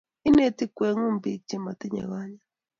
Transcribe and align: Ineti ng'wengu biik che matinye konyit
Ineti 0.27 0.63
ng'wengu 0.67 1.09
biik 1.23 1.41
che 1.49 1.55
matinye 1.63 2.03
konyit 2.09 2.43